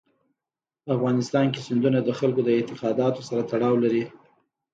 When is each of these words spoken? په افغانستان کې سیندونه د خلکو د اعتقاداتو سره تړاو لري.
په 0.83 0.89
افغانستان 0.97 1.45
کې 1.53 1.59
سیندونه 1.67 1.99
د 2.03 2.09
خلکو 2.19 2.41
د 2.43 2.49
اعتقاداتو 2.57 3.21
سره 3.29 3.41
تړاو 3.51 3.75
لري. 3.83 4.03